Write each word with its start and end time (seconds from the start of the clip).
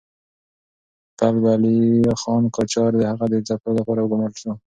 کلب 1.19 1.43
علي 1.53 1.75
خان 2.21 2.43
قاجار 2.55 2.91
د 2.97 3.01
هغه 3.11 3.25
د 3.29 3.35
ځپلو 3.47 3.73
لپاره 3.79 3.99
وګمارل 4.01 4.35
شو. 4.41 4.51